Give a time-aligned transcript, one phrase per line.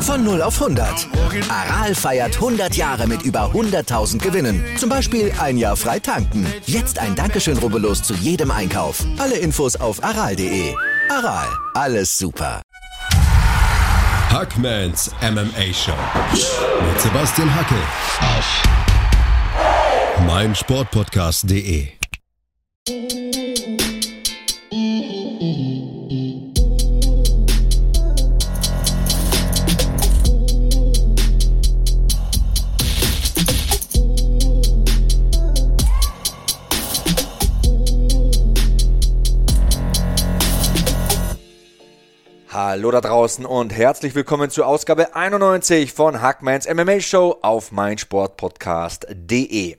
[0.00, 1.08] Von 0 auf 100.
[1.50, 4.64] Aral feiert 100 Jahre mit über 100.000 Gewinnen.
[4.78, 6.46] Zum Beispiel ein Jahr frei tanken.
[6.64, 9.04] Jetzt ein Dankeschön, rubbellos zu jedem Einkauf.
[9.18, 10.74] Alle Infos auf aral.de.
[11.10, 12.62] Aral, alles super.
[14.30, 15.92] Hackmans MMA Show
[16.32, 17.78] mit Sebastian Hackel
[18.20, 18.62] auf
[20.26, 21.95] meinsportpodcast.de.
[22.88, 23.25] Mm-hmm.
[42.76, 49.76] Hallo da draußen und herzlich willkommen zur Ausgabe 91 von Hackmans MMA Show auf meinsportpodcast.de.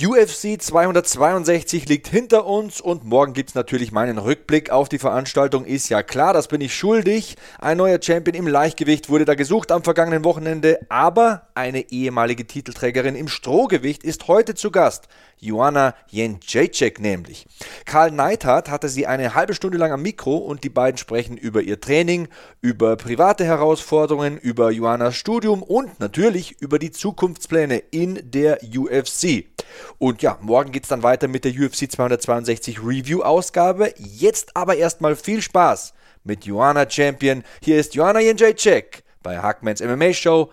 [0.00, 5.66] UFC 262 liegt hinter uns und morgen gibt es natürlich meinen Rückblick auf die Veranstaltung.
[5.66, 7.36] Ist ja klar, das bin ich schuldig.
[7.58, 13.16] Ein neuer Champion im Leichtgewicht wurde da gesucht am vergangenen Wochenende, aber eine ehemalige Titelträgerin
[13.16, 15.08] im Strohgewicht ist heute zu Gast.
[15.40, 17.46] Joanna Jędrzejczyk nämlich.
[17.84, 21.60] Karl Neithardt hatte sie eine halbe Stunde lang am Mikro und die beiden sprechen über
[21.60, 22.28] ihr Training,
[22.60, 29.46] über private Herausforderungen, über Joannas Studium und natürlich über die Zukunftspläne in der UFC.
[29.98, 33.92] Und ja, morgen geht es dann weiter mit der UFC 262 Review Ausgabe.
[33.96, 35.92] Jetzt aber erstmal viel Spaß
[36.22, 37.42] mit Joanna Champion.
[37.60, 40.52] Hier ist Joanna Jędrzejczyk bei Hackmans MMA Show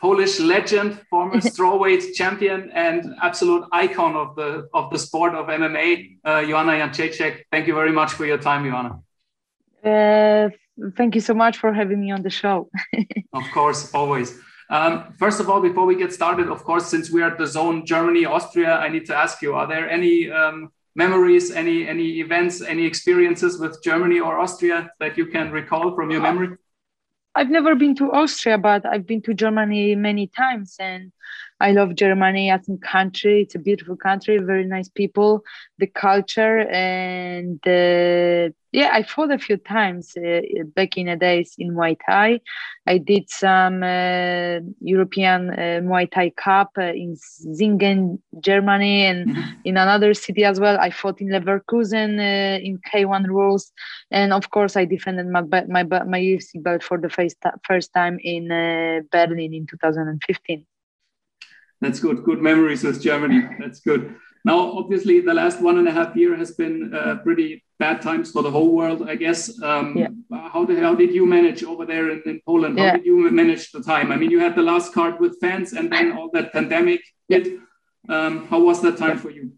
[0.00, 6.18] Polish legend, former strawweight champion, and absolute icon of the of the sport of MMA,
[6.24, 7.44] uh, Joanna Jędrzejczyk.
[7.50, 9.00] Thank you very much for your time, Joanna.
[9.84, 10.50] Uh,
[10.96, 12.70] thank you so much for having me on the show.
[13.32, 14.38] of course, always.
[14.70, 17.46] Um, first of all, before we get started, of course, since we are at the
[17.46, 22.20] zone Germany, Austria, I need to ask you: Are there any um, memories, any any
[22.20, 26.56] events, any experiences with Germany or Austria that you can recall from your memory?
[27.38, 31.12] I've never been to Austria, but I've been to Germany many times, and
[31.60, 33.42] I love Germany as a country.
[33.42, 35.44] It's a beautiful country, very nice people,
[35.78, 40.40] the culture, and uh, yeah, I fought a few times uh,
[40.74, 42.40] back in the days in Muay Thai.
[42.86, 49.50] I did some uh, European uh, Muay Thai Cup uh, in Singen, Germany, and mm-hmm.
[49.64, 50.78] in another city as well.
[50.78, 53.72] I fought in Leverkusen uh, in K1 rules,
[54.10, 57.36] and of course, I defended my my my UFC belt for the first
[57.66, 58.48] first time in
[59.10, 60.66] Berlin in 2015.
[61.80, 62.24] That's good.
[62.24, 63.48] Good memories with Germany.
[63.60, 64.14] That's good.
[64.44, 68.32] Now, obviously, the last one and a half year has been uh, pretty bad times
[68.32, 69.60] for the whole world, I guess.
[69.62, 70.08] Um, yeah.
[70.52, 72.78] How the hell did you manage over there in, in Poland?
[72.78, 72.96] How yeah.
[72.96, 74.10] did you manage the time?
[74.12, 77.46] I mean, you had the last card with fans, and then all that pandemic hit.
[77.46, 77.58] Yeah.
[78.08, 79.52] Um, how was that time for you?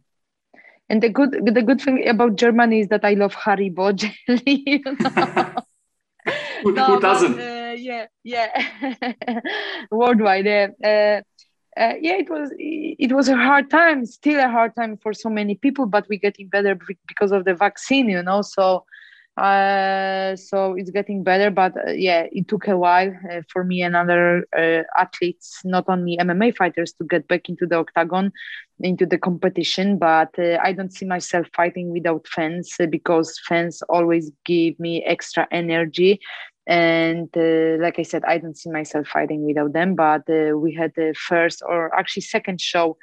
[0.88, 4.64] And the good the good thing about Germany is that I love Haribo jelly.
[4.66, 5.54] You know?
[6.62, 7.37] who, no, who, doesn't?
[7.37, 8.48] But, uh, yeah, yeah.
[9.91, 10.47] Worldwide.
[10.47, 11.22] Uh,
[11.80, 15.30] uh, yeah, it was it was a hard time, still a hard time for so
[15.30, 18.42] many people, but we're getting better because of the vaccine, you know.
[18.42, 18.84] So,
[19.38, 23.82] uh, so it's getting better, but uh, yeah, it took a while uh, for me
[23.82, 28.32] and other uh, athletes, not only MMA fighters, to get back into the octagon,
[28.80, 29.98] into the competition.
[29.98, 35.48] But uh, I don't see myself fighting without fans because fans always give me extra
[35.50, 36.20] energy
[36.66, 40.72] and uh, like i said i don't see myself fighting without them but uh, we
[40.72, 42.97] had the first or actually second show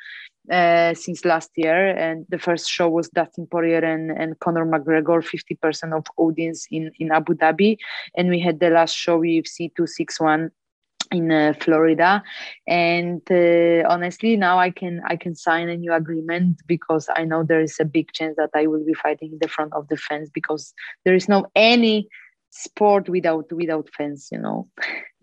[0.52, 1.90] uh, since last year.
[1.90, 6.92] And the first show was dustin poirier and, and conor mcgregor 50% of audience in,
[7.00, 7.78] in abu dhabi.
[8.16, 10.52] And we had the last show ufc 261
[11.12, 12.22] in uh, Florida,
[12.68, 17.44] and uh, honestly, now I can I can sign a new agreement because I know
[17.44, 19.96] there is a big chance that I will be fighting in the front of the
[19.96, 20.74] fence because
[21.06, 22.10] there is no any
[22.50, 24.68] sport without without fans you know?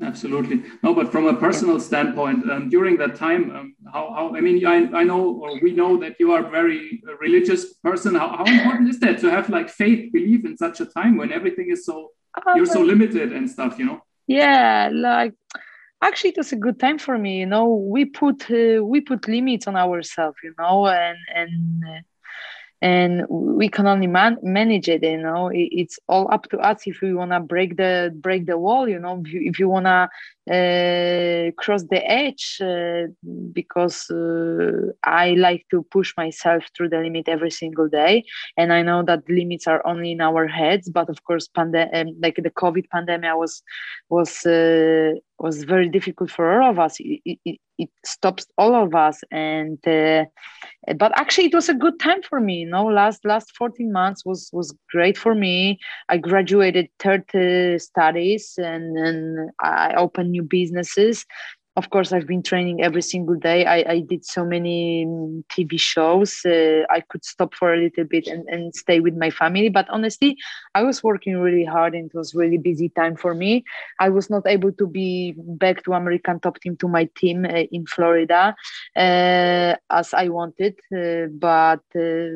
[0.01, 0.63] Absolutely.
[0.83, 4.65] No but from a personal standpoint um, during that time um, how, how i mean
[4.67, 8.15] I, I know or we know that you are a very religious person.
[8.15, 11.33] How, how important is that to have like faith belief in such a time when
[11.33, 14.01] everything is so uh, you're so limited and stuff you know?
[14.27, 15.35] Yeah like
[16.03, 17.67] actually it was a good time for me you know?
[17.75, 20.87] We put uh, we put limits on ourselves you know?
[20.87, 22.01] And and uh,
[22.85, 25.49] and we can only man- manage it you know.
[25.49, 28.87] It, it's all up to us if we want to break the break the wall
[28.89, 29.23] you know.
[29.25, 30.11] If you, if you want to
[30.51, 33.07] uh, cross the edge uh,
[33.53, 38.25] because uh, i like to push myself through the limit every single day.
[38.57, 42.15] And i know that limits are only in our heads but of course pandemic um,
[42.21, 43.63] like the covid pandemic was
[44.11, 46.97] was uh, was very difficult for all of us.
[47.01, 49.21] It, it, it stops all of us.
[49.31, 50.25] And uh,
[50.97, 52.87] but actually it was a good time for me you know.
[52.87, 55.79] Last last 14 months was was great for me.
[56.09, 57.25] I graduated third
[57.81, 61.17] studies and and i opened new businesses.
[61.81, 63.61] Of course i've been training every single day.
[63.77, 68.07] I, I did so many mm, tv shows uh, i could stop for a little
[68.15, 69.71] bit and, and stay with my family.
[69.79, 70.31] But honestly
[70.79, 73.53] i was working really hard and it was really busy time for me.
[74.07, 75.35] I was not able to be
[75.65, 78.43] back to american top team to my team uh, in florida
[79.05, 82.29] uh, as i wanted uh, but uh,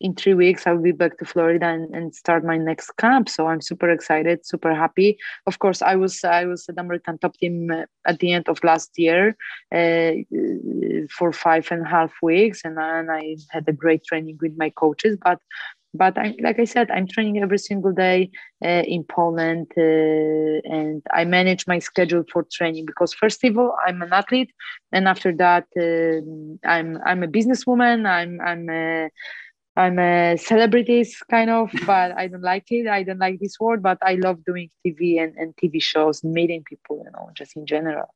[0.00, 3.28] in three weeks I'll be back to Florida and, and start my next camp.
[3.28, 5.18] So I'm super excited, super happy.
[5.46, 8.62] Of course, I was I was at American top team uh, at the end of
[8.64, 9.36] last year
[9.74, 10.12] uh,
[11.10, 14.70] for five and a half weeks, and, and I had a great training with my
[14.70, 15.18] coaches.
[15.22, 15.40] But
[15.94, 18.30] but I, like I said, I'm training every single day
[18.64, 23.74] uh, in Poland, uh, and I manage my schedule for training because first of all,
[23.86, 24.52] I'm an athlete,
[24.92, 28.06] and after that, uh, I'm I'm a businesswoman.
[28.06, 29.08] I'm I'm a,
[29.78, 32.88] I'm a celebrities kind of, but I don't like it.
[32.88, 36.64] I don't like this word, but I love doing TV and, and TV shows, meeting
[36.64, 38.12] people, you know, just in general.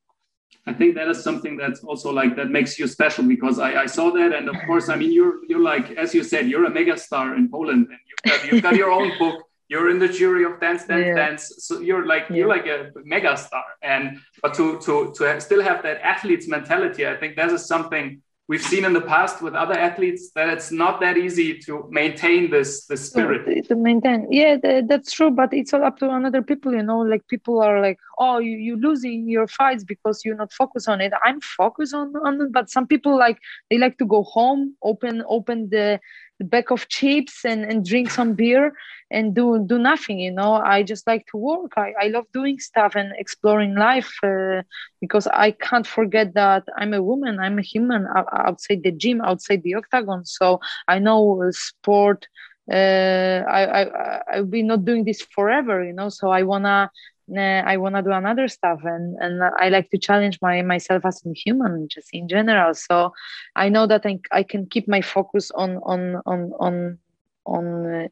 [0.66, 3.86] I think that is something that's also like that makes you special because I, I
[3.86, 6.70] saw that and of course I mean you're you're like as you said you're a
[6.70, 10.06] mega star in Poland and you've got, you've got your own book you're in the
[10.06, 11.14] jury of dance dance yeah.
[11.14, 12.36] dance so you're like yeah.
[12.36, 17.08] you're like a mega star and but to to to still have that athlete's mentality
[17.08, 20.72] I think that is something we've seen in the past with other athletes that it's
[20.72, 23.66] not that easy to maintain this this spirit.
[23.68, 24.26] to maintain.
[24.30, 24.56] Yeah
[24.90, 27.98] that's true but it's all up to another people you know like people are like
[28.18, 31.12] oh you, you're losing your fights because you're not focused on it.
[31.24, 33.38] I'm focused on on it but some people like
[33.70, 36.00] they like to go home open open the
[36.44, 38.72] bag of chips and, and drink some beer
[39.10, 40.54] and do do nothing you know?
[40.54, 41.72] I just like to work.
[41.76, 44.62] I, I love doing stuff and exploring life uh,
[45.00, 49.62] because i can't forget that i'm a woman i'm a human outside the gym outside
[49.62, 50.24] the octagon.
[50.24, 52.26] So i know sport
[52.72, 56.08] uh, I, I I'll be not doing this forever, you know.
[56.08, 56.90] So I wanna
[57.28, 61.22] I want to do another stuff and and I like to challenge my myself as
[61.26, 62.74] a human just in general.
[62.74, 63.12] So
[63.56, 66.98] I know that I, I can keep my focus on on on on
[67.46, 68.08] on uh,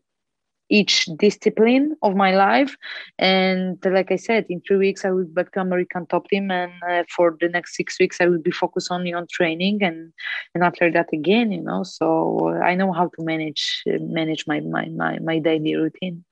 [0.71, 2.77] each discipline of my life.
[3.19, 6.51] And like I said in three weeks I will be back to American top team
[6.51, 10.13] and uh, for the next six weeks I will be focused only on training and
[10.55, 11.83] and after that again you know.
[11.83, 16.25] So I know how to manage uh, manage my my my, my daily routine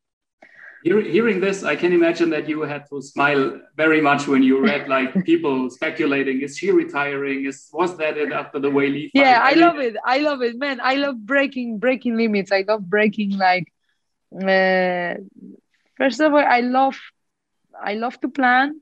[0.83, 4.89] hearing this, I can imagine that you had to smile very much when you read
[4.89, 7.47] like people speculating: is she retiring?
[7.47, 9.11] Is was that it after the Weili?
[9.15, 9.97] Yeah, I, I love it.
[10.05, 10.81] I love it, man.
[10.83, 12.53] I love breaking breaking limits.
[12.53, 13.73] I love breaking like.
[14.35, 15.15] Uh,
[15.97, 16.99] first of all, I love
[17.81, 18.81] I love to plan,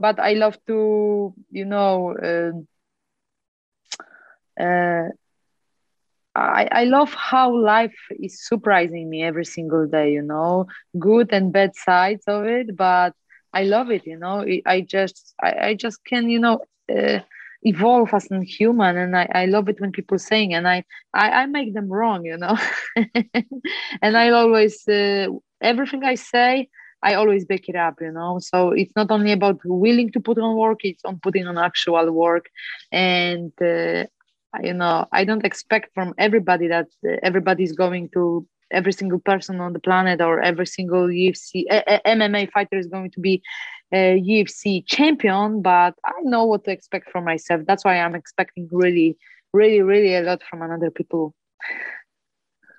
[0.00, 2.16] but I love to you know.
[2.16, 2.52] Uh,
[4.60, 5.08] uh,
[6.38, 10.66] I, I love how life is surprising me every single day, you know,
[10.98, 13.12] good and bad sides of it, but
[13.54, 14.44] I love it, you know.
[14.66, 16.60] I just I, I just can, you know,
[16.94, 17.20] uh,
[17.62, 20.84] evolve as a human and I, I love it when people saying and I,
[21.14, 22.56] I, I make them wrong, you know.
[24.02, 25.26] and I always uh,
[25.60, 26.68] everything I say
[27.02, 28.38] I always back it up, you know.
[28.40, 32.10] So it's not only about willing to put on work; it's on putting on actual
[32.12, 32.46] work.
[32.92, 34.04] And uh,
[34.62, 39.60] you know i don't expect from everybody that uh, everybody's going to every single person
[39.60, 41.64] on the planet or every single ufc
[42.06, 43.42] mma fighter is going to be
[43.92, 47.62] a ufc champion but i know what to expect from myself.
[47.66, 49.16] That's why i'm expecting really
[49.52, 51.34] really really a lot from another people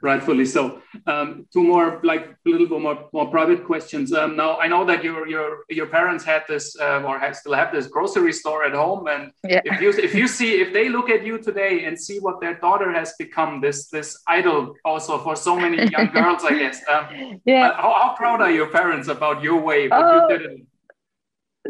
[0.01, 0.82] rightfully so.
[1.08, 4.13] Um, two more, like a little bit more, more private questions.
[4.13, 7.53] Um, now, I know that your your your parents had this um, or have, still
[7.53, 9.62] have this grocery store at home, and yeah.
[9.65, 12.56] if you if you see if they look at you today and see what their
[12.56, 16.82] daughter has become, this this idol also for so many young girls, I guess.
[16.89, 17.74] Um, yeah.
[17.74, 19.88] How, how, proud are your parents about your way?
[19.88, 20.68] What you oh, did?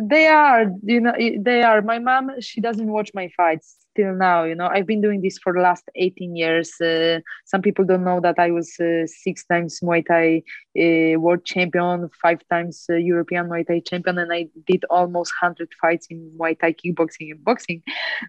[0.02, 1.82] They are, you know, they are.
[1.82, 5.38] My mom, she doesn't watch my fights till now you know i've been doing this
[5.44, 6.70] for the last 18 years.
[6.82, 10.28] Uh, some people don't know that i was uh, six times muay thai
[10.84, 14.42] uh, world champion five times uh, european muay thai champion and i
[14.72, 17.82] did almost 100 fights in muay thai kickboxing and boxing.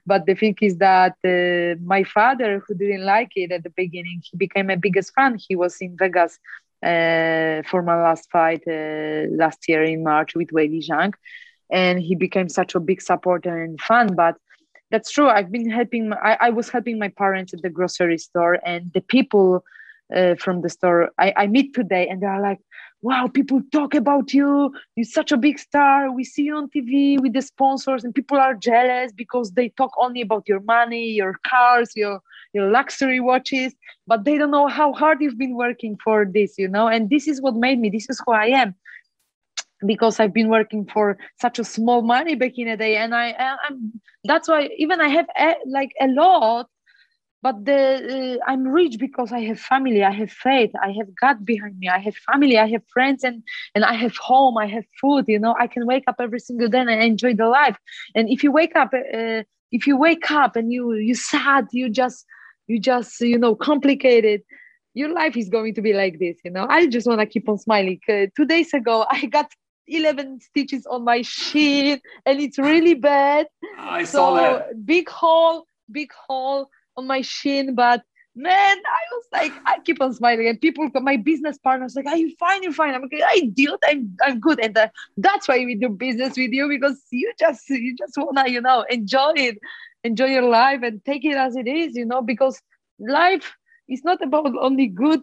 [0.06, 4.22] But the thing is that uh, my father who didn't like it at the beginning
[4.28, 5.36] he became my biggest fan.
[5.48, 6.38] He was in vegas
[6.90, 8.62] uh, for my last fight
[9.42, 11.12] last year in march with Weili Zhang.
[11.70, 14.36] And he became such a big supporter and fan but
[14.90, 15.28] that's true.
[15.28, 19.00] I've been helping I, I, was helping my parents at the grocery store and the
[19.00, 19.64] people
[20.14, 22.59] uh, from the store I, I meet today and they're like
[23.02, 24.73] wow people talk about you.
[24.97, 26.11] You're such a big star.
[26.12, 29.92] We see you on tv with the sponsors and people are jealous because they talk
[29.99, 32.20] only about your money your cars your
[32.52, 33.73] your luxury watches
[34.09, 36.88] but they don't know how hard you've been working for this you know?
[36.88, 37.90] And this is what made me.
[37.90, 38.75] This is who i am
[39.87, 43.56] because I've been working for such a small money back in the day, and I
[43.68, 46.66] I'm that's why even I have a, like a lot,
[47.42, 51.44] but the uh, I'm rich because I have family, I have faith, I have God
[51.46, 53.42] behind me, I have family, I have friends, and
[53.75, 55.25] and I have home, I have food.
[55.28, 57.76] You know, I can wake up every single day and enjoy the life.
[58.14, 61.88] And if you wake up, uh, if you wake up and you you sad, you
[61.88, 62.26] just
[62.66, 64.42] you just you know complicated
[64.94, 67.49] your life is going to be like this you know i just want to keep
[67.49, 69.50] on smiling uh, two days ago i got
[69.90, 73.47] 11 stitches on my shin and it's really bad.
[73.78, 74.87] I so saw that.
[74.87, 78.02] Big hole, big hole on my shin, but
[78.35, 82.16] man, I was like, I keep on smiling, and people, my business partners, like, "Are
[82.16, 82.62] you fine?
[82.62, 85.88] You're fine?" I'm like, "I deal, I'm, I'm good," and uh, that's why we do
[85.88, 89.59] business with you because you just, you just wanna, you know, enjoy it,
[90.04, 92.61] enjoy your life, and take it as it is, you know, because
[92.99, 93.52] life
[93.88, 95.23] is not about only good,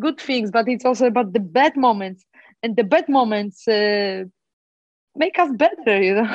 [0.00, 2.24] good things, but it's also about the bad moments
[2.66, 4.24] and the bad moments uh,
[5.14, 6.28] make us better you know?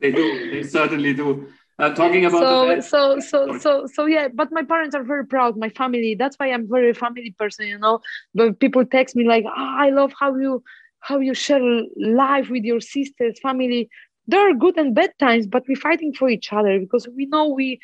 [0.00, 0.50] They do.
[0.50, 1.48] They certainly do.
[1.78, 2.58] Uh, talking about so
[2.92, 6.14] so so so so yeah but my parents are very proud my family.
[6.14, 8.00] That's why i'm very family person you know?
[8.34, 10.62] But people text me like oh, i love how you
[11.08, 11.64] how you share
[11.96, 13.88] life with your sisters family.
[14.26, 17.44] There are good and bad times but we're fighting for each other because we know
[17.48, 17.80] we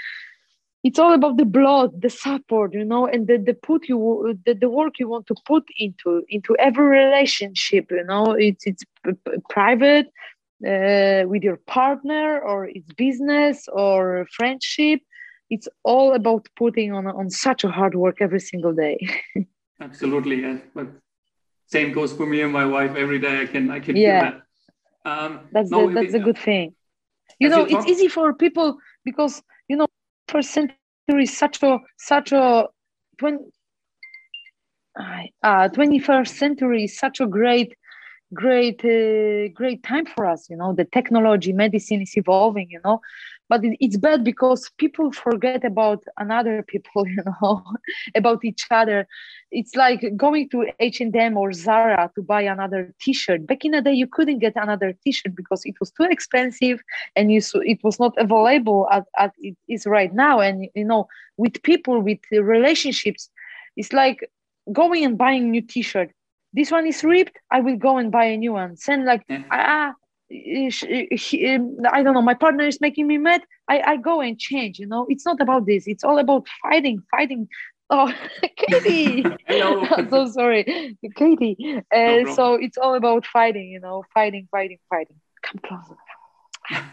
[0.87, 3.99] it's all about the blood the support you know and the, the put you
[4.47, 8.27] the, the work you want to put into into every relationship you know.
[8.49, 8.85] It's it's
[9.57, 10.07] private
[10.73, 15.01] uh, with your partner or it's business or friendship.
[15.55, 18.99] It's all about putting on on such a hard work every single day.
[19.89, 20.59] Absolutely yeah.
[20.77, 20.87] but
[21.67, 23.35] same goes for me and my wife every day.
[23.45, 24.21] I can i can yeah.
[24.25, 24.35] that.
[25.11, 26.67] Um, that's no, the, that's a good thing.
[27.43, 28.69] You know it's easy for people
[29.09, 29.43] because
[30.29, 32.67] first century such a such a
[33.19, 33.45] 20,
[35.43, 37.75] uh, 21st century is such a great
[38.35, 43.01] great uh, great time for us you know the technology medicine is evolving you know
[43.49, 47.63] but it's bad because people forget about another people you know
[48.15, 49.07] about each other.
[49.51, 53.47] It's like going to h&m or zara to buy another t-shirt.
[53.47, 56.83] Back in the day you couldn't get another t-shirt because it was too expensive
[57.15, 60.41] and you it was not available as, as it is right now.
[60.41, 63.31] And you know with people with relationships
[63.77, 64.29] it's like
[64.73, 66.11] going and buying new t-shirt.
[66.53, 68.77] This one is ripped i will go and buy a new one.
[68.77, 69.95] Send like ah um,
[70.31, 73.43] I don't know, my partner is making me mad.
[73.69, 75.07] I, I go and change, you know.
[75.09, 75.87] It's not about this.
[75.87, 77.49] It's all about fighting, fighting.
[77.91, 78.13] Oh,
[78.57, 79.25] Katie.
[79.49, 81.57] I'm so sorry, Katie.
[81.95, 85.17] Uh, no so it's all about fighting, you know, fighting, fighting, fighting.
[85.43, 85.97] Come closer.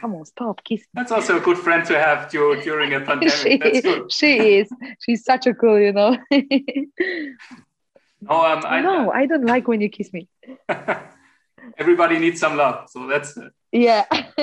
[0.01, 0.85] Come on, stop, kiss.
[0.93, 3.33] That's also a good friend to have during a pandemic.
[3.33, 4.11] she, That's good.
[4.11, 4.69] she is.
[4.99, 6.15] She's such a cool, you know.
[8.29, 10.29] Oh, um, I, no, I don't like when you kiss me.
[11.77, 13.37] Everybody needs some love so that's
[13.71, 14.05] yeah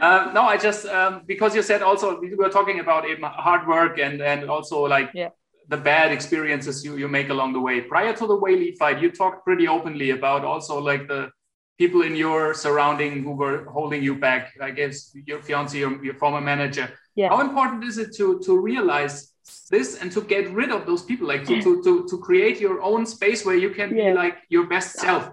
[0.00, 3.98] um, no i just um, because you said also we were talking about hard work
[3.98, 5.28] and and also like yeah.
[5.68, 9.10] the bad experiences you you make along the way prior to the Weili fight you
[9.10, 11.30] talked pretty openly about also like the
[11.78, 16.14] people in your surrounding who were holding you back i guess your fiance your, your
[16.14, 17.28] former manager yeah.
[17.28, 19.32] how important is it to to realize
[19.70, 22.80] this and to get rid of those people like to to to, to create your
[22.82, 24.10] own space where you can yeah.
[24.10, 25.30] be like your best self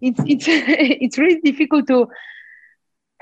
[0.00, 2.08] it's it's it's really difficult to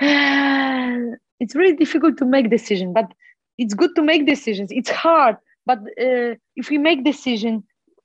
[1.41, 3.13] it's really difficult to make decision but
[3.57, 4.71] it's good to make decisions.
[4.73, 5.37] It's hard
[5.67, 7.65] but uh, if we make decision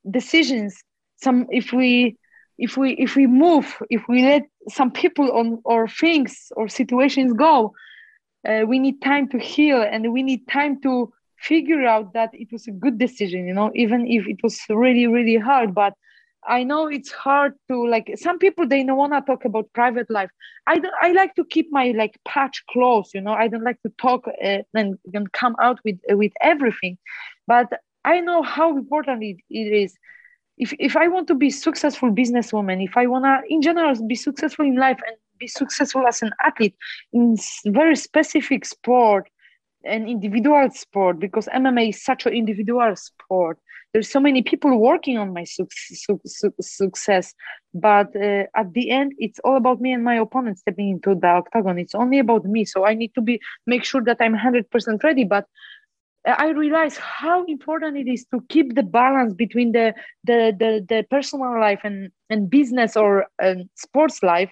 [0.09, 0.83] decisions
[1.17, 2.17] some if we
[2.57, 7.33] if we if we move if we let some people on or things or situations
[7.33, 7.73] go
[8.47, 12.51] uh, we need time to heal and we need time to figure out that it
[12.51, 15.93] was a good decision you know even if it was really really hard but
[16.49, 20.09] I know it's hard to like some people they don't want to talk about private
[20.09, 20.31] life.
[20.67, 23.33] I don't, I like to keep my like patch close, you know.
[23.33, 26.97] I don't like to talk uh, and, and come out with uh, with everything,
[27.47, 27.67] but
[28.03, 29.95] I know how important it, it is.
[30.57, 34.65] If if I want to be successful businesswoman, if I wanna in general be successful
[34.65, 36.75] in life and be successful as an athlete
[37.13, 37.37] in
[37.67, 39.29] very specific sport,
[39.83, 43.59] an individual sport because MMA is such an individual sport.
[43.93, 47.33] There's so many people working on my su- su- su- success,
[47.73, 51.27] but uh, at the end, it's all about me and my opponent stepping into the
[51.27, 51.79] octagon.
[51.79, 55.03] It's only about me, so I need to be make sure that I'm hundred percent
[55.03, 55.23] ready.
[55.23, 55.45] But
[56.25, 59.93] I realize how important it is to keep the balance between the
[60.23, 64.51] the the, the personal life and and business or um, sports life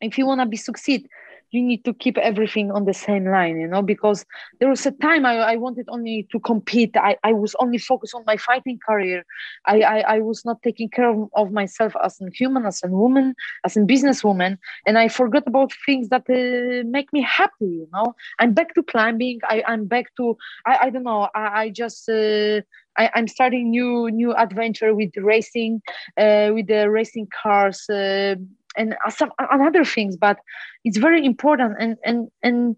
[0.00, 1.08] if you want to be succeed
[1.52, 4.24] you need to keep everything on the same line you know because
[4.58, 6.96] there was a time i, I wanted only to compete.
[6.96, 9.24] I, I was only focused on my fighting career.
[9.66, 12.88] I i, I was not taking care of, of myself as a human as a
[12.88, 14.58] woman as a businesswoman.
[14.86, 18.14] And i forgot about things that uh, make me happy you know.
[18.38, 19.40] I'm back to climbing.
[19.44, 21.28] I, i'm back to i, I don't know.
[21.34, 22.60] I, I just uh,
[22.96, 25.82] I, am starting new new adventure with racing,
[26.16, 28.36] uh, with the racing cars, uh,
[28.76, 30.38] and some other things but
[30.84, 32.76] it's very important and and and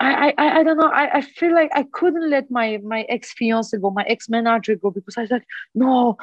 [0.00, 0.90] I, I, I don't know.
[0.92, 4.76] I, I feel like I couldn't let my, my ex fiance go, my ex manager
[4.76, 5.44] go, because I was like,
[5.74, 6.16] no,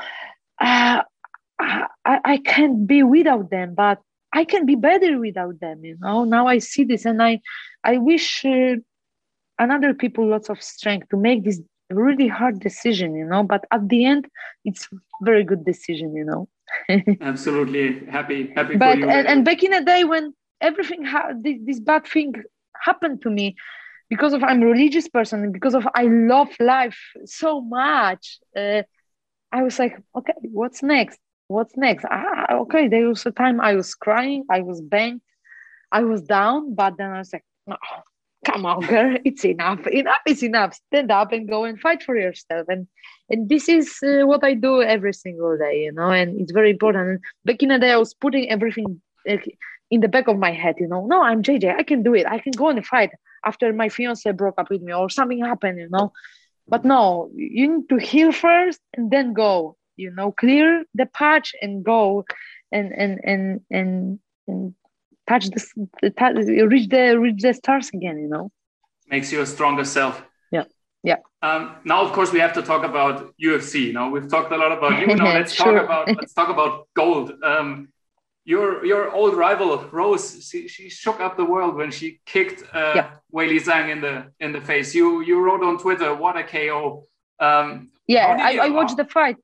[0.61, 1.01] uh,
[1.59, 3.99] I, I can't be without them, but
[4.33, 5.83] I can be better without them.
[5.83, 7.41] You know, now I see this and I,
[7.83, 8.75] I wish uh,
[9.59, 13.87] another people lots of strength to make this really hard decision, you know, but at
[13.89, 14.27] the end,
[14.63, 14.87] it's
[15.21, 16.47] very good decision, you know.
[17.21, 19.09] Absolutely happy, happy but, for you.
[19.09, 22.33] And, and back in the day when everything, ha- this, this bad thing
[22.83, 23.55] happened to me,
[24.09, 28.83] because of I'm a religious person and because of I love life so much, uh,
[29.51, 31.19] I was like, okay, what's next?
[31.47, 32.05] What's next?
[32.09, 35.21] Ah, okay, there was a time I was crying, I was bent,
[35.91, 37.77] I was down, but then I was like, no,
[38.45, 39.85] come on girl it's enough.
[39.87, 40.73] Enough is enough.
[40.87, 42.67] Stand up and go and fight for yourself.
[42.69, 42.87] And
[43.29, 46.71] and this is uh, what i do every single day you know and it's very
[46.71, 47.21] important.
[47.43, 50.87] Back in the day i was putting everything in the back of my head you
[50.87, 51.05] know.
[51.05, 52.25] No i'm jj i can do it.
[52.27, 53.11] I can go and fight
[53.43, 56.13] after my fiance broke up with me or something happened you know.
[56.67, 60.31] But no you need to heal first and then go you know.
[60.31, 62.25] Clear the patch and go
[62.71, 64.75] and and and and, and
[65.27, 68.51] touch the, the reach the reach the stars again you know
[69.07, 70.63] makes you a stronger self yeah
[71.03, 74.57] yeah um, now of course we have to talk about ufc now we've talked a
[74.57, 75.73] lot about you now let's sure.
[75.73, 77.89] talk about let's talk about gold um,
[78.45, 82.93] your your old rival Rose, she, she, shook up the world when she kicked uh,
[82.95, 83.09] yeah.
[83.33, 84.93] Weili Zhang in the in the face.
[84.93, 87.07] You you wrote on Twitter, "What a KO!"
[87.39, 89.37] Um, yeah, I, I watched the fight.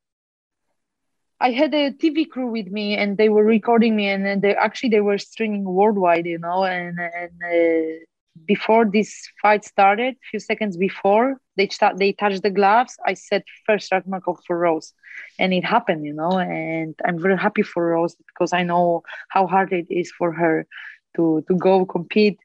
[1.42, 4.56] I had a TV crew with me, and they were recording me, and, and they
[4.56, 6.64] actually they were streaming worldwide, you know.
[6.64, 8.06] And and uh,
[8.48, 12.98] before this fight started, a few seconds before they start, they touched the gloves.
[13.08, 14.94] I said first knockout for Rose,
[15.40, 16.40] and it happened, you know.
[16.40, 20.68] And I'm very happy for Rose because I know how hard it is for her
[21.16, 22.40] to to go compete.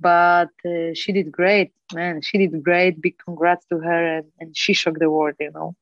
[0.00, 2.22] But uh, she did great, man.
[2.22, 3.00] She did great.
[3.02, 5.74] Big congrats to her, and, and she shocked the world, you know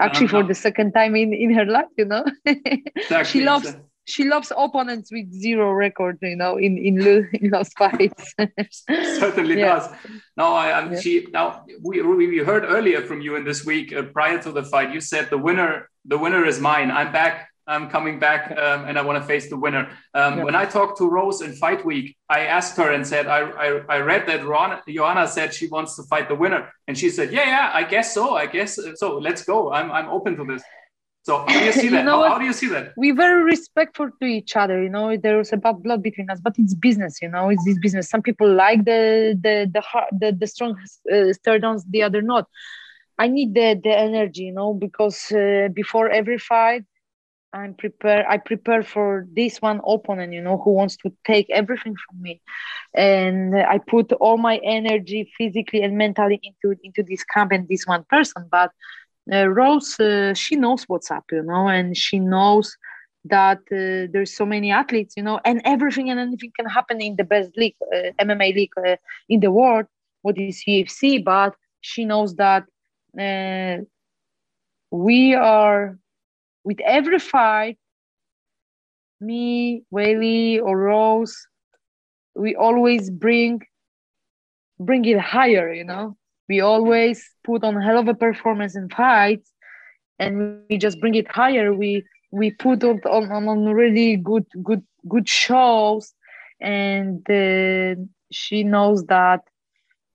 [0.00, 3.24] actually for the second time in in her life you know exactly.
[3.24, 3.76] she loves
[4.06, 7.00] she loves opponents with zero record you know in in,
[7.32, 8.34] in those fights
[9.18, 9.76] certainly yeah.
[9.76, 9.90] does
[10.36, 11.00] no i am yeah.
[11.00, 14.62] she now we, we heard earlier from you in this week uh, prior to the
[14.62, 18.84] fight you said the winner the winner is mine i'm back I'm coming back um,
[18.84, 19.88] and I want to face the winner.
[20.12, 20.44] Um, yeah.
[20.44, 23.66] When I talked to Rose in Fight Week, I asked her and said, I, I,
[23.88, 26.70] I read that Ron, Joanna said she wants to fight the winner.
[26.88, 28.34] And she said, Yeah, yeah, I guess so.
[28.34, 29.18] I guess so.
[29.18, 29.72] Let's go.
[29.72, 30.62] I'm, I'm open to this.
[31.24, 31.98] So how do you see that?
[32.00, 32.92] you know how, how, do you see that?
[32.96, 34.82] We're very respectful to each other.
[34.82, 37.20] You know, there's a bad blood between us, but it's business.
[37.22, 38.10] You know, it's this business.
[38.10, 40.76] Some people like the the the hard, the, the strong
[41.12, 42.46] uh, stare downs, the other not.
[43.18, 46.84] I need the the energy, you know, because uh, before every fight,
[47.54, 48.26] I'm prepared.
[48.28, 52.42] I prepare for this one opponent, you know, who wants to take everything from me,
[52.94, 57.86] and I put all my energy, physically and mentally, into into this camp and this
[57.86, 58.48] one person.
[58.50, 58.72] But
[59.32, 62.76] uh, Rose, uh, she knows what's up, you know, and she knows
[63.24, 67.16] that uh, there's so many athletes, you know, and everything and anything can happen in
[67.16, 68.96] the best league, uh, MMA league uh,
[69.28, 69.86] in the world,
[70.22, 71.18] what is UFC.
[71.18, 72.64] But she knows that
[73.18, 73.84] uh,
[74.90, 75.98] we are
[76.64, 77.78] with every fight,
[79.20, 81.46] me, Weili, or Rose,
[82.34, 83.62] we always bring
[84.80, 86.16] bring it higher, you know.
[86.48, 89.50] We always put on hell of a performance in fights,
[90.18, 91.72] and we just bring it higher.
[91.72, 96.12] We we put on on, on really good good good shows,
[96.60, 98.00] and uh,
[98.30, 99.40] she knows that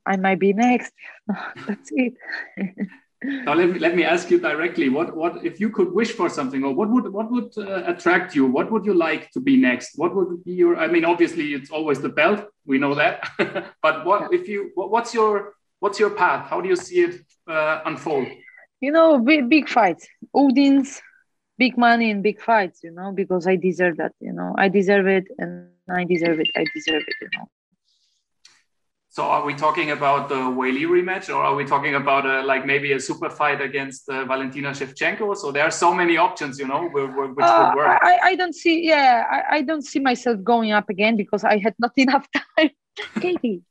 [0.06, 0.94] I might be next.
[1.68, 2.14] That's it.
[3.24, 4.88] now let me let me ask you directly.
[4.88, 8.34] What what if you could wish for something, or what would what would uh, attract
[8.34, 8.46] you?
[8.46, 9.98] What would you like to be next?
[9.98, 10.78] What would be your?
[10.78, 12.46] I mean, obviously it's always the belt.
[12.66, 13.30] We know that.
[13.82, 14.72] but what if you?
[14.76, 16.48] What, what's your what's your path?
[16.50, 18.28] How do you see it uh, unfold?
[18.80, 21.02] You know, big, big fights, Odin's,
[21.58, 22.80] big money and big fights.
[22.84, 24.14] You know, because I deserve that.
[24.22, 26.48] You know, I deserve it, and I deserve it.
[26.56, 27.16] I deserve it.
[27.22, 27.50] You know.
[29.20, 32.66] So are we talking about the Weili rematch, or are we talking about a, like
[32.66, 35.36] maybe a super fight against uh, Valentina Shevchenko?
[35.36, 38.00] So there are so many options, you know, which uh, would work.
[38.02, 41.58] I, I don't see, yeah, I, I, don't see myself going up again because I
[41.58, 42.70] had not enough time.
[43.20, 43.62] Katie,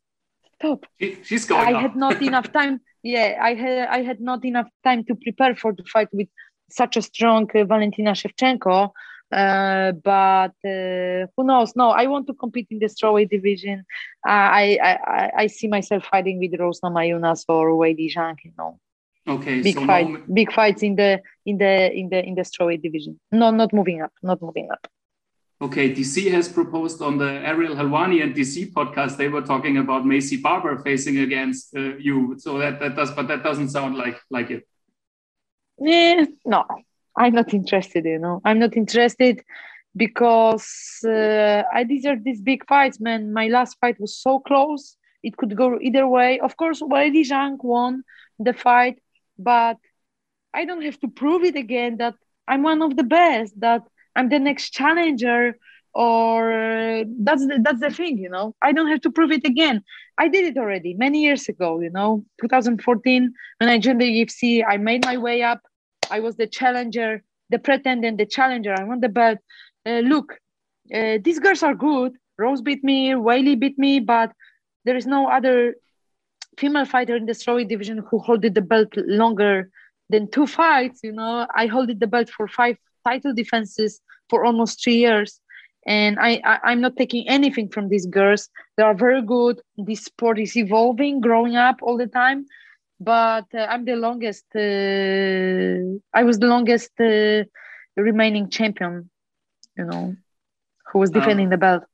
[0.57, 0.85] stop.
[1.01, 1.67] She, she's going.
[1.67, 1.81] I up.
[1.81, 2.83] had not enough time.
[3.03, 6.29] Yeah, I had I had not enough time to prepare for the fight with
[6.69, 8.91] such a strong uh, Valentina Shevchenko.
[9.31, 11.77] Uh, but uh, who knows?
[11.77, 13.85] No, I want to compete in the strawweight division.
[14.27, 18.37] Uh, I, I I see myself fighting with Rose Namajunas or Weili Zhang.
[18.43, 18.79] You know.
[19.29, 19.61] Okay.
[19.61, 20.23] Big so fight, no...
[20.33, 23.21] big fights in the in the in the in the strawweight division.
[23.31, 24.13] No, not moving up.
[24.23, 24.89] Not moving up.
[25.61, 29.17] Okay, DC has proposed on the Ariel Helwani and DC podcast.
[29.17, 32.37] They were talking about Maycee Barber facing against uh, you.
[32.39, 34.69] So that that does, but that doesn't sound like like it.
[35.81, 36.65] Yeah, no,
[37.19, 38.41] I'm not interested, you know.
[38.45, 39.43] I'm not interested
[39.97, 43.33] because uh, I deserve these big fights, man.
[43.33, 44.97] My last fight was so close.
[45.23, 46.41] It could go either way.
[46.41, 48.05] Of course, Weili Zhang won
[48.39, 49.01] the fight,
[49.39, 49.77] but
[50.55, 52.15] I don't have to prove it again that
[52.47, 53.83] I'm one of the best, that
[54.15, 55.59] I'm the next challenger,
[55.95, 58.55] or that's the, that's the thing, you know.
[58.63, 59.83] I don't have to prove it again.
[60.17, 64.65] I did it already many years ago, you know, 2014 when I joined the UFC.
[64.67, 65.61] I made my way up.
[66.11, 68.75] I was the challenger, the pretendant, the challenger.
[68.75, 69.39] I won the belt.
[69.87, 70.39] Uh, look,
[70.95, 72.13] uh, these girls are good.
[72.39, 74.33] Rose beat me, Weili beat me, but
[74.85, 75.75] there is no other
[76.57, 79.71] female fighter in the strawweight division who holded the belt longer
[80.09, 81.01] than two fights.
[81.03, 85.41] You know, I holded the belt for five title defenses for almost three years.
[85.87, 88.51] And I, I, am not taking anything from these girls.
[88.77, 89.61] They are very good.
[89.79, 92.45] This sport is evolving, growing up all the time
[93.01, 94.45] but uh, I'm the longest.
[94.55, 97.45] Uh, I was the longest uh,
[97.97, 99.11] remaining champion.
[99.77, 100.17] You know,
[100.93, 101.85] who was defending um, the belt.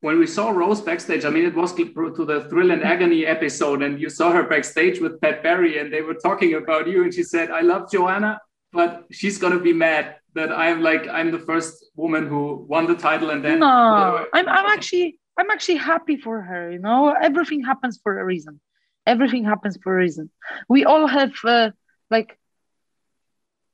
[0.00, 3.82] When we saw Rose backstage, I mean, it was to the Thrill and Agony episode,
[3.82, 7.12] and you saw her backstage with Pat Barry, and they were talking about you, and
[7.12, 8.40] she said, "I love Joanna,
[8.72, 12.94] but she's gonna be mad that I'm like I'm the first woman who won the
[12.94, 16.70] title, and then." No, I'm, I'm actually I'm actually happy for her.
[16.70, 18.60] You know, everything happens for a reason
[19.06, 20.30] everything happens for a reason.
[20.68, 21.70] We all have uh,
[22.10, 22.38] like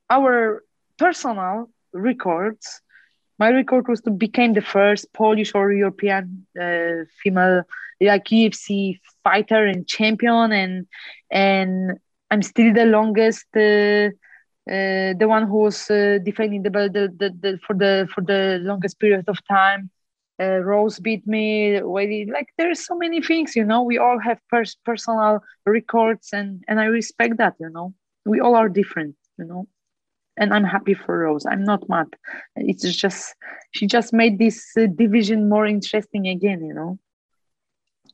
[0.09, 0.63] our
[0.97, 2.81] personal records.
[3.39, 7.63] My record was to become the first polish or european uh, female
[8.01, 10.85] like ufc fighter and champion and
[11.31, 11.93] and
[12.31, 14.07] i'm still the longest uh,
[14.71, 18.21] uh, the one who was uh, defending the belt the, the, the, for the for
[18.21, 19.89] the longest period of time
[20.41, 21.81] uh, Rose beat me.
[21.81, 23.83] Like there's so many things, you know.
[23.83, 27.93] We all have pers- personal records, and and I respect that, you know.
[28.25, 29.67] We all are different, you know.
[30.37, 31.45] And I'm happy for Rose.
[31.45, 32.07] I'm not mad.
[32.55, 33.35] It's just
[33.71, 36.99] she just made this uh, division more interesting again, you know.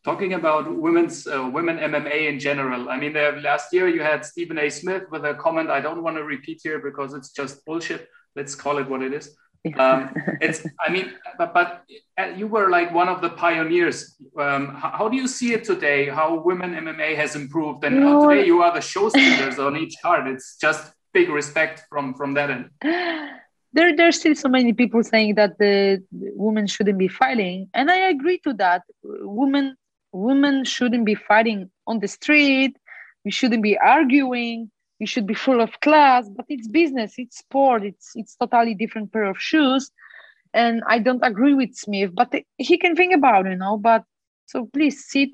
[0.03, 4.57] Talking about women's uh, women MMA in general, I mean, last year you had Stephen
[4.57, 4.69] A.
[4.69, 8.07] Smith with a comment I don't want to repeat here because it's just bullshit.
[8.35, 9.35] Let's call it what it is
[9.77, 11.83] um, it's i mean but, but,
[12.17, 14.17] uh, you were like one of the pioneers.
[14.37, 16.09] Um, how, how, do you see it today?
[16.09, 19.95] How women mma has improved and uh, today you are the show stealers on each
[20.01, 20.27] card?
[20.27, 22.69] It's just big respect from from that end.
[23.71, 28.09] There there's still so many people saying that the women shouldn't be fighting and i
[28.09, 28.81] agree to that.
[29.03, 29.75] Women
[30.11, 32.75] women shouldn't be fighting on the street.
[33.23, 37.83] We shouldn't be arguing you should be full of class but it's business it's sport
[37.83, 39.91] it's it's totally different pair of shoes.
[40.53, 44.03] And i don't agree with smith but he can think about you know but
[44.45, 45.29] so please sit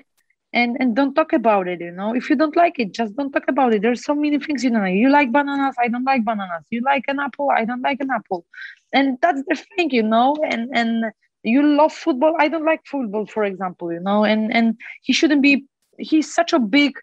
[0.53, 2.15] and and don't talk about it you know.
[2.15, 3.81] If you don't like it just don't talk about it.
[3.81, 6.65] There's so many things you know you like bananas i don't like bananas.
[6.69, 8.45] You like an apple i don't like an apple.
[8.93, 11.11] And that's the thing you know and and
[11.43, 15.43] you love football i don't like football for example you know and and he shouldn't
[15.43, 15.65] be
[15.99, 16.93] he's such a big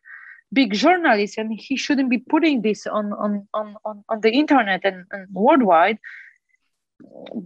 [0.53, 4.85] big journalist and he shouldn't be putting this on on on on, on the internet
[4.85, 5.99] and, and worldwide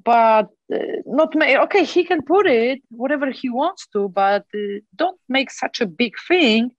[0.05, 4.79] but uh, not make okay he can put it whatever he wants to but uh,
[4.95, 6.71] don't make such a big thing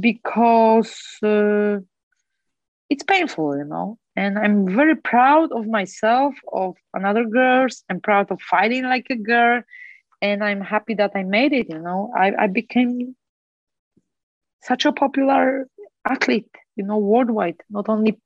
[0.00, 1.78] because uh,
[2.88, 7.84] it's painful you know and I'm very proud of myself, of another girls.
[7.90, 9.62] I'm proud of fighting like a girl,
[10.22, 11.68] and I'm happy that I made it.
[11.68, 13.14] You know, I, I became
[14.66, 15.68] such a popular
[16.08, 18.18] athlete, you know, worldwide, not only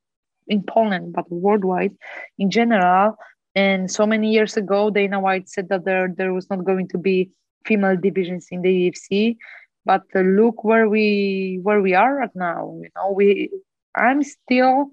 [0.47, 1.95] in Poland but worldwide
[2.39, 3.17] in general.
[3.55, 6.99] And so many years ago, Dana White said that there there was not going to
[6.99, 7.31] be
[7.65, 9.37] female divisions in the UFC,
[9.85, 12.79] but uh, look where we where we are right now.
[12.83, 13.51] You know, we
[13.95, 14.91] I'm still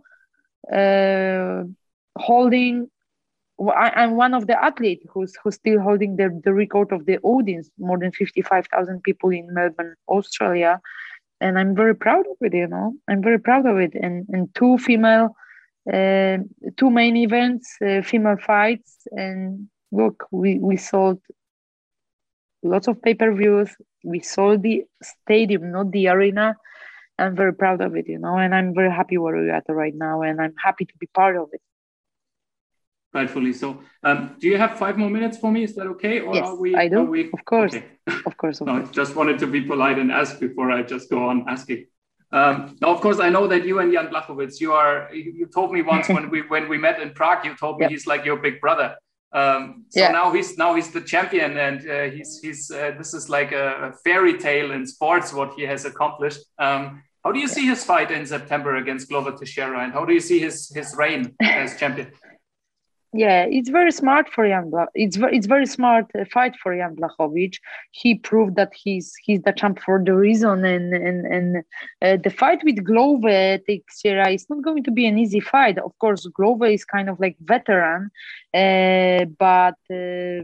[0.73, 1.63] uh,
[2.17, 2.89] holding.
[3.59, 7.17] I, am one of the athletes who's who's still holding the, the record of the
[7.23, 10.79] audience, more than fifty five thousand people in Melbourne, Australia,
[11.41, 12.53] and I'm very proud of it.
[12.53, 13.93] You know, I'm very proud of it.
[13.95, 15.35] And and two female,
[15.91, 16.37] uh,
[16.77, 21.19] two main events, uh, female fights, and look, we we sold
[22.63, 23.69] lots of pay per views.
[24.03, 26.55] We sold the stadium, not the arena.
[27.19, 29.93] I'm very proud of it, you know, and I'm very happy where we're at right
[29.95, 31.61] now, and I'm happy to be part of it.
[33.17, 33.69] Rightfully so.
[34.03, 35.63] Um, do you have five more minutes for me?
[35.63, 36.19] Is that okay?
[36.19, 37.01] Or yes, we, I do.
[37.03, 37.21] We...
[37.37, 37.73] Of course.
[37.73, 37.85] Okay.
[38.29, 38.61] Of course.
[38.61, 38.91] Of no, course.
[39.01, 41.81] just wanted to be polite and ask before I just go on asking.
[42.31, 44.95] Um, now, of course, I know that you and Jan Blachowicz, you are.
[45.13, 47.91] You told me once when we when we met in Prague, you told me yep.
[47.93, 48.89] he's like your big brother.
[49.41, 50.11] Um, so yeah.
[50.19, 53.93] now he's now he's the champion, and uh, he's he's uh, this is like a,
[54.03, 56.41] fairy tale in sports what he has accomplished.
[56.59, 56.81] Um,
[57.23, 60.23] how do you see his fight in September against Glover Teixeira, and how do you
[60.29, 62.11] see his his reign as champion?
[63.13, 64.69] Yeah, it's very smart for Jan.
[64.69, 67.57] Bla- it's it's very smart uh, fight for Jan Blachowicz.
[67.91, 71.57] He proved that he's he's the champ for the reason, and and and
[72.01, 75.77] uh, the fight with Glover Teixeira is not going to be an easy fight.
[75.77, 78.09] Of course, Glover is kind of like veteran,
[78.53, 80.43] uh, but uh,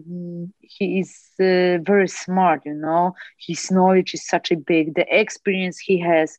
[0.62, 2.62] he is uh, very smart.
[2.66, 6.38] You know, his knowledge is such a big, the experience he has.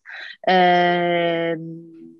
[0.49, 2.14] Um,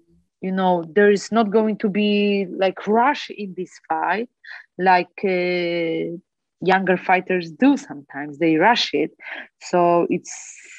[0.47, 4.29] you know there is not going to be like rush in this fight
[4.91, 6.17] like uh,
[6.61, 8.39] younger fighters do sometimes.
[8.39, 9.11] They rush it.
[9.61, 10.33] So it's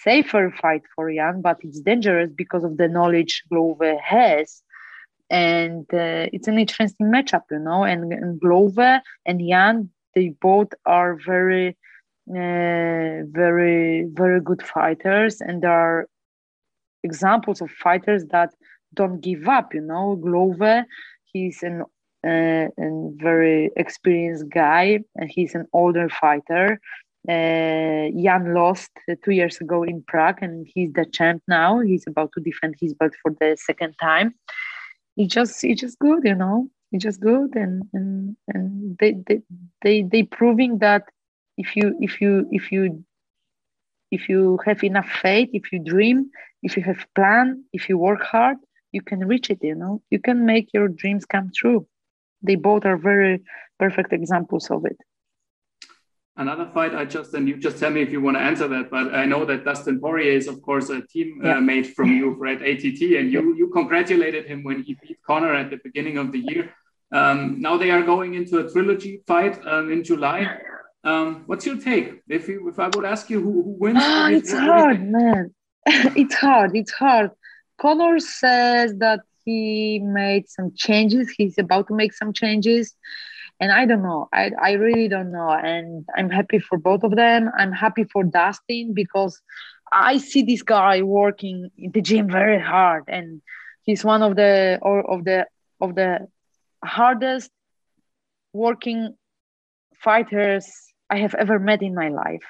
[0.04, 4.62] safer fight for Jan but it's dangerous because of the knowledge Glover has.
[5.30, 10.71] And uh, it's an interesting matchup you know and, and Glover and Jan they both
[10.86, 11.69] are very
[12.30, 16.08] uh, very very good fighters and there are
[17.04, 18.51] examples of fighters that
[18.95, 19.73] don't give up.
[19.73, 20.86] You know, Glover,
[21.31, 21.84] he's an
[22.25, 26.79] uh, a very experienced guy, and he's an older fighter.
[27.27, 28.91] Uh, Jan lost
[29.23, 31.79] two years ago in Prague, and he's the champ now.
[31.79, 34.34] He's about to defend his belt for the second time.
[35.15, 36.69] He just, he just good, you know.
[36.91, 39.41] He just good, and and and they they
[39.81, 41.03] they they proving that
[41.58, 43.03] if you if you if you
[44.12, 46.29] if you have enough faith, if you dream,
[46.63, 48.58] if you have plan, if you work hard,
[48.95, 50.01] you can reach it you know?
[50.10, 51.86] You can make your dreams come true.
[52.41, 53.43] They both are very
[53.77, 54.97] perfect examples of it.
[56.38, 58.86] Another fight i just and you just tell me if you want to answer that
[58.95, 61.93] but i know that dustin poirier is of course a teammate uh, yeah.
[61.95, 65.69] from you for at att and you you congratulated him when he beat conor at
[65.69, 66.63] the beginning of the year.
[67.19, 70.39] Um, now they are going into a trilogy fight um, in july.
[71.10, 72.08] Um, what's your take?
[72.38, 75.43] If you if i would ask you who, who wins oh, it's hard man.
[76.21, 77.29] It's hard it's hard
[77.79, 81.29] Conor says that he made some changes.
[81.29, 82.95] He's about to make some changes.
[83.59, 84.27] And I don't know.
[84.33, 85.49] I, I really don't know.
[85.49, 87.49] And I'm happy for both of them.
[87.57, 89.41] I'm happy for Dustin because
[89.91, 93.03] I see this guy working in the gym very hard.
[93.07, 93.41] And
[93.83, 95.45] he's one of the or of the
[95.79, 96.27] of the
[96.83, 97.51] hardest
[98.53, 99.15] working
[100.03, 100.71] fighters
[101.09, 102.43] I have ever met in my life.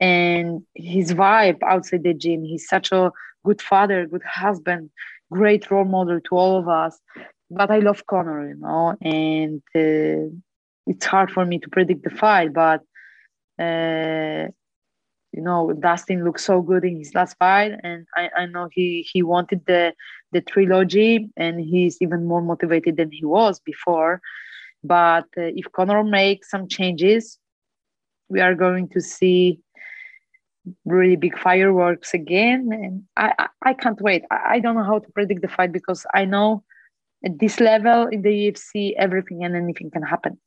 [0.00, 3.12] And his vibe outside the gym, he's such a
[3.44, 4.90] good father, good husband,
[5.30, 6.98] great role model to all of us.
[7.50, 10.34] But I love Conor, you know, and uh,
[10.86, 12.52] it's hard for me to predict the fight.
[12.52, 12.80] But
[13.58, 14.48] uh,
[15.32, 19.06] you know, Dustin looked so good in his last fight, and I, I know he
[19.12, 19.92] he wanted the
[20.32, 24.20] the trilogy, and he's even more motivated than he was before.
[24.82, 27.38] But uh, if Conor makes some changes,
[28.28, 29.60] we are going to see
[30.84, 34.22] really big fireworks again and i i, I can't wait.
[34.30, 36.64] I, I, don't know how to predict the fight because i know
[37.24, 40.38] at this level in the ufc everything and anything can happen.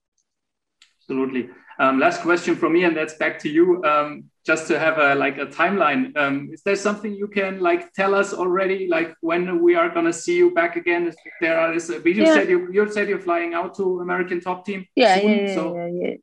[1.02, 1.50] Absolutely.
[1.80, 3.84] Um, last question from me and that's back to you.
[3.84, 7.94] Um, just to have a like a timeline um, is there something you can like
[7.94, 11.14] tell us already like when we are going to see you back again?
[11.42, 12.34] There are is, you yeah.
[12.34, 15.76] said you, you said you're flying out to american top team yeah soon, yeah, so
[15.76, 16.16] yeah, yeah,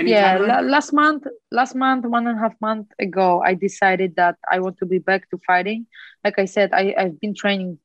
[0.00, 4.36] any yeah, last month, last month, one and a half month ago, I decided that
[4.50, 5.86] I want to be back to fighting.
[6.24, 7.78] Like I said, I, I've been training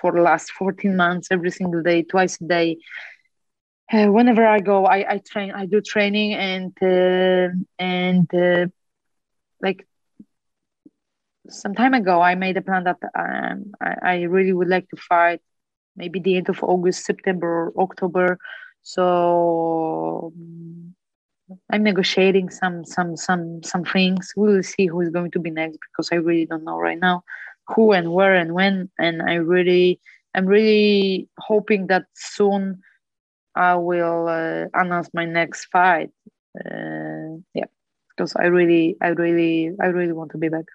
[0.00, 2.78] for the last 14 months, every single day, twice a day.
[3.92, 8.66] Uh, whenever I go, I, I train, I do training and, uh, and uh,
[9.62, 9.86] like
[11.48, 14.96] some time ago, I made a plan that um, I, I really would like to
[14.96, 15.40] fight
[15.96, 18.38] maybe the end of August, September, or October.
[18.82, 20.32] So
[21.70, 24.32] I'm negotiating some some some some things.
[24.36, 26.98] We will see who is going to be next because I really don't know right
[26.98, 27.22] now
[27.68, 28.90] who and where and when.
[28.98, 30.00] And I really
[30.34, 32.80] I'm really hoping that soon
[33.54, 36.10] I will uh, announce my next fight.
[36.58, 37.66] Uh, yeah,
[38.10, 40.66] because I really I really I really want to be back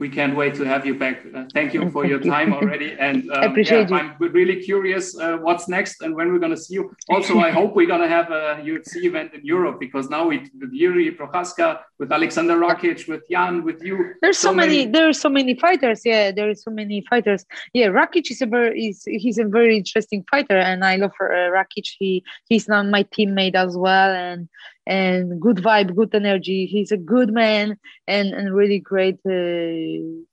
[0.00, 1.24] we can't wait to have you back.
[1.32, 2.96] Uh, thank you for your time already.
[3.04, 6.62] And um, appreciate yeah, I'm really curious uh, what's next and when we're going to
[6.64, 6.92] see you.
[7.08, 10.38] Also, I hope we're going to have a UFC event in Europe because now we,
[10.60, 14.14] with Jiri Prochazka, with Alexander Rakic, with Jan, with you.
[14.20, 16.02] There's so, so many, many, There are so many fighters.
[16.04, 17.44] Yeah, there are so many fighters.
[17.72, 21.50] Yeah, Rakic is a very is he's a very interesting fighter, and I love uh,
[21.58, 21.86] Rakic.
[21.98, 24.48] He he's now my teammate as well, and
[24.86, 26.66] and good vibe, good energy.
[26.66, 30.24] He's a good man and and really great uh,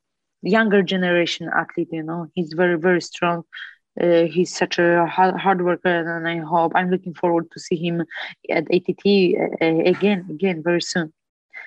[0.42, 1.90] younger generation athlete.
[1.92, 3.44] You know, he's very very strong.
[4.00, 7.76] Uh, he's such a hard, hard, worker, and I hope I'm looking forward to see
[7.76, 8.06] him
[8.50, 11.12] at ATT uh, again, again very soon.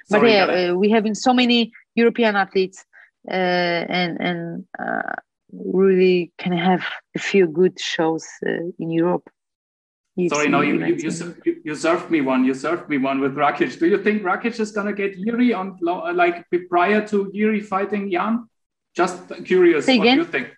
[0.08, 2.84] But Sorry, yeah, uh, we having so many European athletes,
[3.30, 5.12] uh, and and uh,
[5.52, 9.28] really can have a few good shows in Europe.
[10.28, 12.44] Sorry, no, you, you, you, you, served me one.
[12.44, 13.80] You served me one with Rakic.
[13.80, 15.76] Do you think Rakic is going to get Jiri on
[16.16, 18.48] like prior to Jiri fighting Jan?
[18.94, 20.18] Just curious, Say what again?
[20.18, 20.48] do you think?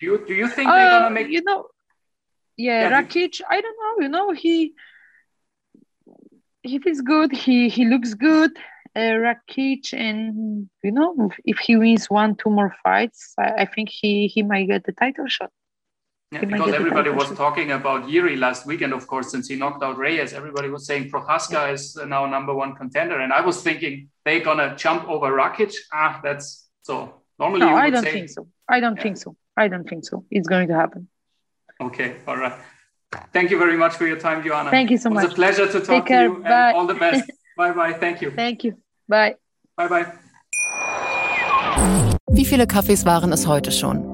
[0.00, 1.28] Do you, do you think uh, they're going to make.
[1.28, 1.66] You know,
[2.56, 4.02] yeah, yeah Rakic, I don't know.
[4.02, 4.72] You know, he
[6.64, 7.30] he feels good.
[7.30, 8.50] He he looks good.
[8.96, 13.90] Uh, Rakic, and you know, if he wins one, two more fights, I, I think
[13.90, 15.52] he he might get the title shot.
[16.34, 19.96] Yeah, because everybody was talking about Yuri last weekend, of course, since he knocked out
[19.96, 20.32] Reyes.
[20.32, 21.70] Everybody was saying Prochazka yeah.
[21.70, 23.20] is now number one contender.
[23.20, 25.72] And I was thinking they're going to jump over Rakic.
[25.92, 27.60] Ah, that's so normally.
[27.60, 28.48] No, I don't say, think so.
[28.68, 29.02] I don't yeah.
[29.04, 29.36] think so.
[29.56, 30.24] I don't think so.
[30.30, 31.08] It's going to happen.
[31.80, 32.16] Okay.
[32.26, 32.54] All right.
[33.32, 34.70] Thank you very much for your time, Joanna.
[34.70, 35.22] Thank you so much.
[35.22, 36.24] It was a pleasure to talk Take care.
[36.24, 36.42] you.
[36.42, 36.72] Bye.
[36.72, 37.30] all the best.
[37.56, 37.92] bye bye.
[37.92, 38.32] Thank you.
[38.32, 38.76] Thank you.
[39.08, 39.36] Bye.
[39.76, 40.06] Bye bye.
[42.28, 44.13] Wie viele Kaffees waren es heute schon?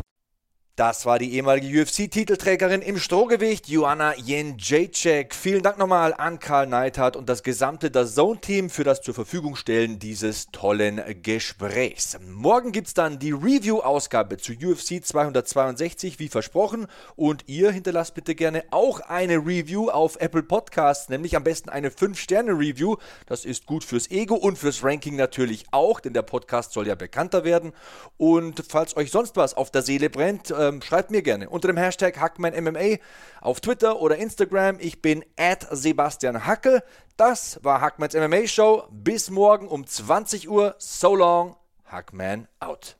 [0.81, 5.35] Das war die ehemalige UFC-Titelträgerin im Strohgewicht, Joanna Jędrzejczyk.
[5.35, 9.99] Vielen Dank nochmal an Karl Neithardt und das gesamte DAZN-Team für das zur Verfügung stellen
[9.99, 12.17] dieses tollen Gesprächs.
[12.27, 16.87] Morgen gibt es dann die Review-Ausgabe zu UFC 262, wie versprochen.
[17.15, 21.89] Und ihr hinterlasst bitte gerne auch eine Review auf Apple Podcasts, nämlich am besten eine
[21.89, 22.95] 5-Sterne-Review.
[23.27, 26.95] Das ist gut fürs Ego und fürs Ranking natürlich auch, denn der Podcast soll ja
[26.95, 27.71] bekannter werden.
[28.17, 31.77] Und falls euch sonst was auf der Seele brennt, ähm, schreibt mir gerne unter dem
[31.77, 32.97] Hashtag HackmanMMA
[33.41, 34.77] auf Twitter oder Instagram.
[34.79, 36.83] Ich bin at Sebastian Hackel.
[37.17, 38.87] Das war Hackmans MMA Show.
[38.89, 40.75] Bis morgen um 20 Uhr.
[40.79, 41.55] So long.
[41.85, 42.97] Hackman out.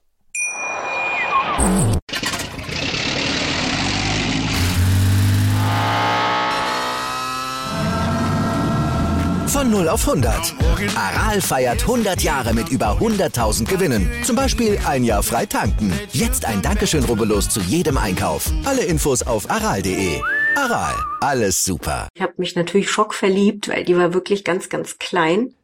[9.71, 10.53] Von 0 auf 100.
[10.97, 14.11] Aral feiert 100 Jahre mit über 100.000 Gewinnen.
[14.25, 15.97] Zum Beispiel ein Jahr frei tanken.
[16.11, 18.51] Jetzt ein Dankeschön, rubbellos zu jedem Einkauf.
[18.65, 20.19] Alle Infos auf aral.de.
[20.57, 22.09] Aral, alles super.
[22.13, 25.53] Ich habe mich natürlich schockverliebt, weil die war wirklich ganz, ganz klein.